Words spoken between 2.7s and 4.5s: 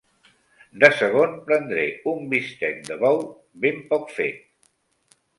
de bou ben poc fet.